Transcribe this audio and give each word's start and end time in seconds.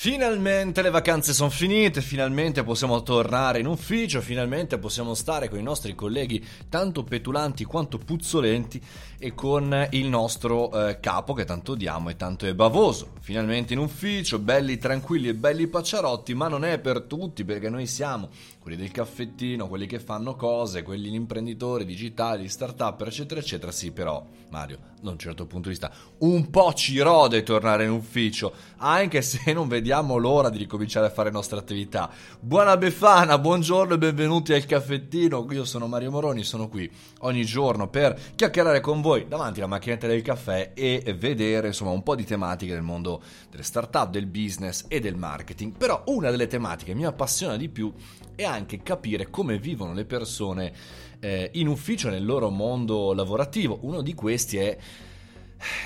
Finalmente 0.00 0.80
le 0.80 0.90
vacanze 0.90 1.32
sono 1.32 1.50
finite, 1.50 2.02
finalmente 2.02 2.62
possiamo 2.62 3.02
tornare 3.02 3.58
in 3.58 3.66
ufficio, 3.66 4.20
finalmente 4.20 4.78
possiamo 4.78 5.12
stare 5.12 5.48
con 5.48 5.58
i 5.58 5.62
nostri 5.64 5.96
colleghi 5.96 6.40
tanto 6.68 7.02
petulanti 7.02 7.64
quanto 7.64 7.98
puzzolenti 7.98 8.80
e 9.18 9.34
con 9.34 9.88
il 9.90 10.06
nostro 10.06 10.70
eh, 10.70 11.00
capo 11.00 11.32
che 11.32 11.44
tanto 11.44 11.72
odiamo 11.72 12.10
e 12.10 12.16
tanto 12.16 12.46
è 12.46 12.54
bavoso. 12.54 13.14
Finalmente 13.18 13.72
in 13.72 13.80
ufficio, 13.80 14.38
belli 14.38 14.78
tranquilli 14.78 15.26
e 15.26 15.34
belli 15.34 15.66
pacciarotti, 15.66 16.32
ma 16.32 16.46
non 16.46 16.64
è 16.64 16.78
per 16.78 17.00
tutti 17.00 17.44
perché 17.44 17.68
noi 17.68 17.88
siamo 17.88 18.28
quelli 18.60 18.76
del 18.76 18.92
caffettino, 18.92 19.66
quelli 19.66 19.86
che 19.86 19.98
fanno 19.98 20.36
cose, 20.36 20.84
quelli 20.84 21.12
imprenditori 21.12 21.84
digitali, 21.84 22.48
start-up, 22.48 23.02
eccetera, 23.04 23.40
eccetera. 23.40 23.72
Sì, 23.72 23.90
però 23.90 24.24
Mario, 24.50 24.78
da 25.00 25.10
un 25.10 25.18
certo 25.18 25.46
punto 25.46 25.68
di 25.68 25.74
vista, 25.74 25.90
un 26.18 26.50
po' 26.50 26.72
ci 26.74 27.00
rode 27.00 27.42
tornare 27.42 27.84
in 27.84 27.90
ufficio, 27.90 28.52
anche 28.76 29.22
se 29.22 29.52
non 29.52 29.66
vediamo 29.66 29.86
vediamo 29.88 30.18
l'ora 30.18 30.50
di 30.50 30.58
ricominciare 30.58 31.06
a 31.06 31.10
fare 31.10 31.30
le 31.30 31.34
nostre 31.34 31.58
attività. 31.58 32.10
Buona 32.38 32.76
Befana, 32.76 33.38
buongiorno 33.38 33.94
e 33.94 33.98
benvenuti 33.98 34.52
al 34.52 34.66
caffettino. 34.66 35.46
Io 35.50 35.64
sono 35.64 35.86
Mario 35.86 36.10
Moroni, 36.10 36.42
sono 36.42 36.68
qui 36.68 36.90
ogni 37.20 37.42
giorno 37.46 37.88
per 37.88 38.14
chiacchierare 38.34 38.80
con 38.80 39.00
voi 39.00 39.26
davanti 39.26 39.60
alla 39.60 39.68
macchinetta 39.68 40.06
del 40.06 40.20
caffè 40.20 40.72
e 40.74 41.16
vedere 41.18 41.68
insomma 41.68 41.92
un 41.92 42.02
po' 42.02 42.16
di 42.16 42.26
tematiche 42.26 42.74
del 42.74 42.82
mondo 42.82 43.22
delle 43.48 43.62
start-up, 43.62 44.10
del 44.10 44.26
business 44.26 44.84
e 44.88 45.00
del 45.00 45.16
marketing. 45.16 45.72
Però 45.74 46.02
una 46.08 46.28
delle 46.28 46.48
tematiche 46.48 46.92
che 46.92 46.98
mi 46.98 47.06
appassiona 47.06 47.56
di 47.56 47.70
più 47.70 47.90
è 48.34 48.44
anche 48.44 48.82
capire 48.82 49.30
come 49.30 49.58
vivono 49.58 49.94
le 49.94 50.04
persone 50.04 50.70
eh, 51.18 51.48
in 51.54 51.66
ufficio 51.66 52.10
nel 52.10 52.26
loro 52.26 52.50
mondo 52.50 53.14
lavorativo. 53.14 53.78
Uno 53.80 54.02
di 54.02 54.12
questi 54.12 54.58
è 54.58 54.76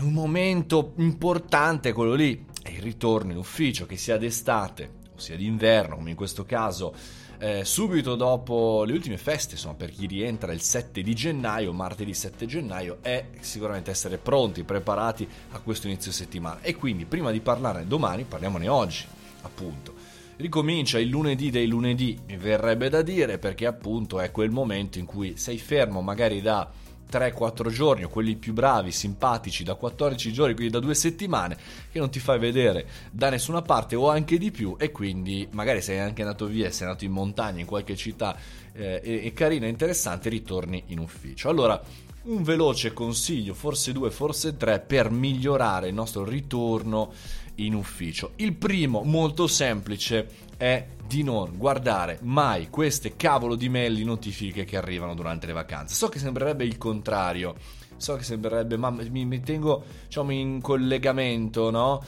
un 0.00 0.12
momento 0.12 0.92
importante 0.96 1.94
quello 1.94 2.12
lì 2.12 2.44
è 2.66 2.70
il 2.70 2.82
ritorno 2.82 3.30
in 3.30 3.38
ufficio, 3.38 3.86
che 3.86 3.96
sia 3.96 4.18
d'estate 4.18 4.90
o 5.14 5.18
sia 5.18 5.36
d'inverno, 5.36 5.96
come 5.96 6.10
in 6.10 6.16
questo 6.16 6.44
caso, 6.44 6.94
eh, 7.38 7.64
subito 7.64 8.16
dopo 8.16 8.82
le 8.84 8.92
ultime 8.92 9.18
feste, 9.18 9.54
insomma, 9.54 9.74
per 9.74 9.90
chi 9.90 10.06
rientra 10.06 10.52
il 10.52 10.60
7 10.60 11.00
di 11.02 11.14
gennaio, 11.14 11.72
martedì 11.72 12.12
7 12.12 12.44
gennaio, 12.46 12.98
è 13.02 13.26
sicuramente 13.40 13.90
essere 13.90 14.18
pronti, 14.18 14.64
preparati 14.64 15.28
a 15.52 15.60
questo 15.60 15.86
inizio 15.86 16.10
settimana. 16.10 16.60
E 16.60 16.74
quindi, 16.74 17.04
prima 17.04 17.30
di 17.30 17.40
parlarne 17.40 17.86
domani, 17.86 18.24
parliamone 18.24 18.68
oggi, 18.68 19.04
appunto. 19.42 19.94
Ricomincia 20.36 20.98
il 20.98 21.08
lunedì 21.08 21.50
dei 21.50 21.66
lunedì, 21.66 22.18
mi 22.26 22.36
verrebbe 22.36 22.88
da 22.88 23.00
dire, 23.00 23.38
perché 23.38 23.64
appunto 23.64 24.20
è 24.20 24.30
quel 24.30 24.50
momento 24.50 24.98
in 24.98 25.06
cui 25.06 25.36
sei 25.36 25.56
fermo 25.56 26.02
magari 26.02 26.42
da 26.42 26.70
3-4 27.10 27.70
giorni 27.70 28.04
o 28.04 28.08
quelli 28.08 28.36
più 28.36 28.52
bravi, 28.52 28.90
simpatici 28.90 29.64
da 29.64 29.74
14 29.74 30.32
giorni, 30.32 30.54
quindi 30.54 30.72
da 30.72 30.80
due 30.80 30.94
settimane, 30.94 31.56
che 31.90 31.98
non 31.98 32.10
ti 32.10 32.18
fai 32.18 32.38
vedere 32.38 32.86
da 33.10 33.30
nessuna 33.30 33.62
parte 33.62 33.96
o 33.96 34.08
anche 34.08 34.38
di 34.38 34.50
più 34.50 34.76
e 34.78 34.90
quindi 34.90 35.46
magari 35.52 35.80
sei 35.80 35.98
anche 35.98 36.22
andato 36.22 36.46
via, 36.46 36.70
sei 36.70 36.86
andato 36.86 37.04
in 37.04 37.12
montagna 37.12 37.60
in 37.60 37.66
qualche 37.66 37.96
città 37.96 38.36
eh, 38.72 39.00
e, 39.02 39.26
e 39.26 39.32
carina 39.32 39.66
interessante, 39.66 40.28
ritorni 40.28 40.82
in 40.88 40.98
ufficio. 40.98 41.48
Allora, 41.48 41.80
un 42.26 42.42
veloce 42.42 42.92
consiglio, 42.92 43.54
forse 43.54 43.92
due, 43.92 44.10
forse 44.10 44.56
tre, 44.56 44.80
per 44.80 45.10
migliorare 45.10 45.88
il 45.88 45.94
nostro 45.94 46.24
ritorno 46.24 47.12
in 47.56 47.74
ufficio. 47.74 48.32
Il 48.36 48.54
primo, 48.54 49.02
molto 49.02 49.46
semplice, 49.46 50.28
è 50.56 50.86
di 51.06 51.22
non 51.22 51.56
guardare 51.56 52.18
mai 52.22 52.68
queste 52.68 53.16
cavolo 53.16 53.54
di 53.54 53.68
mail 53.68 54.04
notifiche 54.04 54.64
che 54.64 54.76
arrivano 54.76 55.14
durante 55.14 55.46
le 55.46 55.52
vacanze. 55.52 55.94
So 55.94 56.08
che 56.08 56.18
sembrerebbe 56.18 56.64
il 56.64 56.78
contrario, 56.78 57.54
so 57.96 58.16
che 58.16 58.24
sembrerebbe, 58.24 58.76
ma 58.76 58.90
mi, 58.90 59.24
mi 59.24 59.40
tengo 59.40 59.84
diciamo, 60.04 60.32
in 60.32 60.60
collegamento, 60.60 61.70
no? 61.70 62.02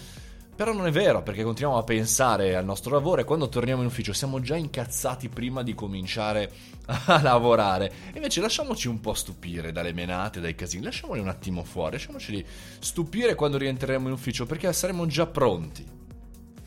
Però 0.59 0.73
non 0.73 0.89
è 0.89 0.91
vero, 0.91 1.23
perché 1.23 1.45
continuiamo 1.45 1.81
a 1.81 1.85
pensare 1.85 2.57
al 2.57 2.65
nostro 2.65 2.93
lavoro 2.93 3.21
e 3.21 3.25
quando 3.25 3.49
torniamo 3.49 3.83
in 3.83 3.87
ufficio 3.87 4.13
siamo 4.13 4.41
già 4.41 4.57
incazzati 4.57 5.29
prima 5.29 5.63
di 5.63 5.73
cominciare 5.73 6.51
a 6.87 7.23
lavorare. 7.23 7.93
Invece 8.15 8.41
lasciamoci 8.41 8.89
un 8.89 8.99
po' 8.99 9.15
stupire 9.15 9.71
dalle 9.71 9.93
menate, 9.93 10.41
dai 10.41 10.57
casini, 10.57 10.83
lasciamoli 10.83 11.21
un 11.21 11.29
attimo 11.29 11.63
fuori, 11.63 11.93
lasciamoceli 11.93 12.45
stupire 12.81 13.37
quando 13.37 13.57
rientreremo 13.57 14.09
in 14.09 14.15
ufficio, 14.15 14.47
perché 14.47 14.73
saremo 14.73 15.07
già 15.07 15.27
pronti. 15.27 15.87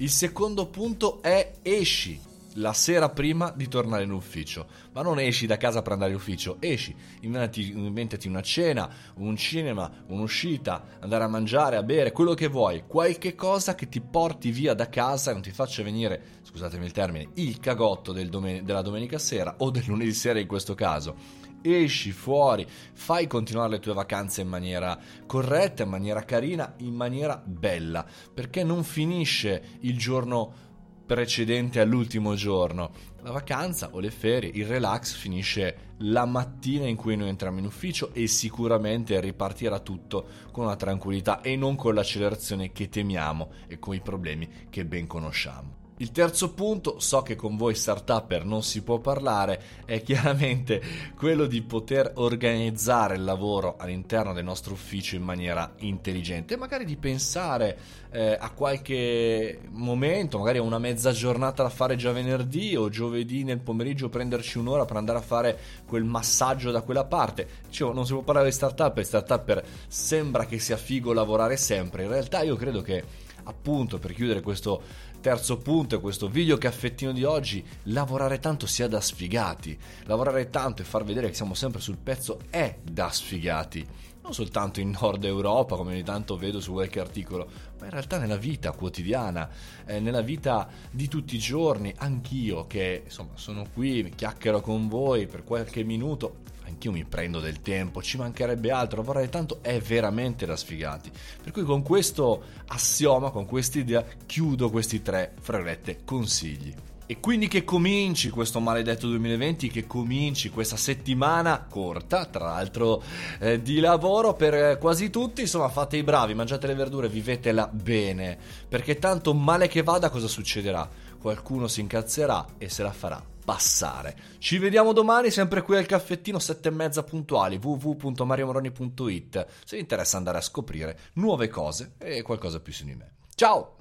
Il 0.01 0.09
secondo 0.09 0.65
punto 0.65 1.21
è 1.21 1.59
esci 1.61 2.19
la 2.55 2.73
sera 2.73 3.09
prima 3.09 3.53
di 3.55 3.67
tornare 3.67 4.01
in 4.01 4.11
ufficio. 4.11 4.65
Ma 4.93 5.03
non 5.03 5.19
esci 5.19 5.45
da 5.45 5.57
casa 5.57 5.83
per 5.83 5.91
andare 5.91 6.09
in 6.09 6.17
ufficio, 6.17 6.57
esci, 6.59 6.95
inventati, 7.19 7.69
inventati, 7.69 8.27
una 8.27 8.41
cena, 8.41 8.89
un 9.17 9.35
cinema, 9.37 10.03
un'uscita, 10.07 10.97
andare 11.01 11.25
a 11.25 11.27
mangiare, 11.27 11.75
a 11.75 11.83
bere, 11.83 12.11
quello 12.13 12.33
che 12.33 12.47
vuoi, 12.47 12.85
qualche 12.87 13.35
cosa 13.35 13.75
che 13.75 13.89
ti 13.89 14.01
porti 14.01 14.49
via 14.49 14.73
da 14.73 14.89
casa 14.89 15.29
e 15.29 15.33
non 15.33 15.43
ti 15.43 15.51
faccia 15.51 15.83
venire, 15.83 16.39
scusatemi 16.41 16.83
il 16.83 16.91
termine, 16.91 17.29
il 17.35 17.59
cagotto 17.59 18.11
del 18.11 18.29
domen- 18.29 18.65
della 18.65 18.81
domenica 18.81 19.19
sera 19.19 19.53
o 19.59 19.69
del 19.69 19.83
lunedì 19.85 20.13
sera 20.13 20.39
in 20.39 20.47
questo 20.47 20.73
caso. 20.73 21.15
Esci 21.61 22.11
fuori, 22.11 22.65
fai 22.93 23.27
continuare 23.27 23.71
le 23.71 23.79
tue 23.79 23.93
vacanze 23.93 24.41
in 24.41 24.47
maniera 24.47 24.97
corretta, 25.27 25.83
in 25.83 25.89
maniera 25.89 26.23
carina, 26.23 26.73
in 26.77 26.95
maniera 26.95 27.41
bella, 27.43 28.05
perché 28.33 28.63
non 28.63 28.83
finisce 28.83 29.77
il 29.81 29.97
giorno 29.97 30.69
precedente 31.05 31.79
all'ultimo 31.79 32.35
giorno. 32.35 32.91
La 33.21 33.31
vacanza 33.31 33.89
o 33.91 33.99
le 33.99 34.11
ferie, 34.11 34.49
il 34.53 34.65
relax 34.65 35.13
finisce 35.13 35.89
la 35.97 36.25
mattina 36.25 36.87
in 36.87 36.95
cui 36.95 37.15
noi 37.15 37.29
entriamo 37.29 37.59
in 37.59 37.65
ufficio 37.65 38.11
e 38.13 38.27
sicuramente 38.27 39.19
ripartirà 39.19 39.79
tutto 39.79 40.25
con 40.51 40.63
una 40.63 40.75
tranquillità 40.75 41.41
e 41.41 41.55
non 41.55 41.75
con 41.75 41.93
l'accelerazione 41.93 42.71
che 42.71 42.89
temiamo 42.89 43.51
e 43.67 43.77
con 43.77 43.93
i 43.93 44.01
problemi 44.01 44.49
che 44.69 44.85
ben 44.85 45.05
conosciamo. 45.05 45.80
Il 46.01 46.11
terzo 46.11 46.53
punto, 46.53 46.99
so 46.99 47.21
che 47.21 47.35
con 47.35 47.55
voi 47.57 47.75
startupper 47.75 48.43
non 48.43 48.63
si 48.63 48.81
può 48.81 48.97
parlare, 48.97 49.61
è 49.85 50.01
chiaramente 50.01 50.81
quello 51.15 51.45
di 51.45 51.61
poter 51.61 52.13
organizzare 52.15 53.13
il 53.13 53.23
lavoro 53.23 53.75
all'interno 53.77 54.33
del 54.33 54.43
nostro 54.43 54.73
ufficio 54.73 55.15
in 55.15 55.21
maniera 55.21 55.73
intelligente, 55.81 56.57
magari 56.57 56.85
di 56.85 56.97
pensare 56.97 57.77
eh, 58.09 58.35
a 58.39 58.49
qualche 58.49 59.59
momento, 59.69 60.39
magari 60.39 60.57
a 60.57 60.63
una 60.63 60.79
mezza 60.79 61.11
giornata 61.11 61.61
da 61.61 61.69
fare 61.69 61.95
già 61.95 62.11
venerdì 62.11 62.75
o 62.75 62.89
giovedì 62.89 63.43
nel 63.43 63.59
pomeriggio 63.59 64.09
prenderci 64.09 64.57
un'ora 64.57 64.85
per 64.85 64.97
andare 64.97 65.19
a 65.19 65.21
fare 65.21 65.59
quel 65.85 66.03
massaggio 66.03 66.71
da 66.71 66.81
quella 66.81 67.05
parte. 67.05 67.47
Dicevo, 67.67 67.93
non 67.93 68.07
si 68.07 68.13
può 68.13 68.23
parlare 68.23 68.47
di 68.47 68.53
startupper, 68.53 69.05
startupper 69.05 69.63
sembra 69.87 70.47
che 70.47 70.57
sia 70.57 70.77
figo 70.77 71.13
lavorare 71.13 71.57
sempre, 71.57 72.05
in 72.05 72.09
realtà 72.09 72.41
io 72.41 72.55
credo 72.55 72.81
che 72.81 73.29
appunto 73.43 73.99
per 73.99 74.13
chiudere 74.13 74.41
questo 74.41 74.81
terzo 75.21 75.57
punto 75.57 75.95
e 75.95 75.99
questo 75.99 76.27
video 76.27 76.57
caffettino 76.57 77.11
di 77.11 77.23
oggi, 77.23 77.63
lavorare 77.83 78.39
tanto 78.39 78.65
sia 78.65 78.87
da 78.87 78.99
sfigati. 78.99 79.77
Lavorare 80.05 80.49
tanto 80.49 80.81
e 80.81 80.85
far 80.85 81.03
vedere 81.03 81.27
che 81.27 81.35
siamo 81.35 81.53
sempre 81.53 81.79
sul 81.79 81.97
pezzo 81.97 82.39
è 82.49 82.77
da 82.83 83.09
sfigati. 83.09 83.87
Non 84.21 84.33
soltanto 84.33 84.79
in 84.79 84.95
Nord 84.99 85.23
Europa, 85.25 85.75
come 85.75 85.93
ogni 85.93 86.03
tanto 86.03 86.37
vedo 86.37 86.61
su 86.61 86.73
qualche 86.73 86.99
articolo, 86.99 87.49
ma 87.79 87.85
in 87.85 87.91
realtà 87.91 88.19
nella 88.19 88.37
vita 88.37 88.71
quotidiana, 88.71 89.49
eh, 89.85 89.99
nella 89.99 90.21
vita 90.21 90.69
di 90.91 91.07
tutti 91.07 91.35
i 91.35 91.39
giorni, 91.39 91.93
anch'io 91.97 92.67
che 92.67 93.01
insomma 93.05 93.31
sono 93.33 93.65
qui, 93.73 94.11
chiacchiero 94.15 94.61
con 94.61 94.87
voi 94.87 95.25
per 95.25 95.43
qualche 95.43 95.83
minuto, 95.83 96.41
anch'io 96.65 96.91
mi 96.91 97.03
prendo 97.03 97.39
del 97.39 97.61
tempo, 97.61 98.01
ci 98.03 98.17
mancherebbe 98.17 98.71
altro, 98.71 99.01
vorrei 99.01 99.27
tanto, 99.27 99.57
è 99.61 99.79
veramente 99.79 100.45
da 100.45 100.55
sfigati. 100.55 101.11
Per 101.41 101.51
cui 101.51 101.63
con 101.63 101.81
questo 101.81 102.43
assioma, 102.67 103.31
con 103.31 103.45
questa 103.47 103.79
idea, 103.79 104.05
chiudo 104.25 104.69
questi 104.69 105.01
tre, 105.01 105.33
frerette, 105.39 106.01
consigli. 106.05 106.73
E 107.11 107.19
quindi 107.19 107.49
che 107.49 107.65
cominci 107.65 108.29
questo 108.29 108.61
maledetto 108.61 109.05
2020, 109.05 109.67
che 109.67 109.85
cominci 109.85 110.49
questa 110.49 110.77
settimana 110.77 111.65
corta, 111.69 112.23
tra 112.23 112.45
l'altro 112.45 113.03
eh, 113.39 113.61
di 113.61 113.81
lavoro 113.81 114.33
per 114.33 114.77
quasi 114.77 115.09
tutti, 115.09 115.41
insomma 115.41 115.67
fate 115.67 115.97
i 115.97 116.03
bravi, 116.03 116.33
mangiate 116.33 116.67
le 116.67 116.73
verdure, 116.73 117.09
vivetela 117.09 117.67
bene, 117.67 118.37
perché 118.65 118.97
tanto 118.97 119.33
male 119.33 119.67
che 119.67 119.83
vada 119.83 120.09
cosa 120.09 120.29
succederà? 120.29 120.89
Qualcuno 121.19 121.67
si 121.67 121.81
incazzerà 121.81 122.45
e 122.57 122.69
se 122.69 122.81
la 122.81 122.93
farà 122.93 123.21
passare. 123.43 124.15
Ci 124.37 124.57
vediamo 124.57 124.93
domani, 124.93 125.31
sempre 125.31 125.63
qui 125.63 125.75
al 125.75 125.85
caffettino, 125.85 126.39
sette 126.39 126.69
e 126.69 126.71
mezza 126.71 127.03
puntuali, 127.03 127.59
www.mariomoroni.it, 127.61 129.47
se 129.65 129.75
vi 129.75 129.81
interessa 129.81 130.15
andare 130.15 130.37
a 130.37 130.41
scoprire 130.41 130.97
nuove 131.15 131.49
cose 131.49 131.95
e 131.97 132.21
qualcosa 132.21 132.61
più 132.61 132.71
su 132.71 132.85
di 132.85 132.95
me. 132.95 133.15
Ciao! 133.35 133.79